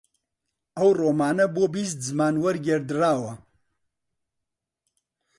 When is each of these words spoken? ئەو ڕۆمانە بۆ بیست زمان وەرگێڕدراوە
ئەو 0.77 0.89
ڕۆمانە 0.99 1.45
بۆ 1.55 1.63
بیست 1.73 1.97
زمان 2.07 2.33
وەرگێڕدراوە 2.43 3.33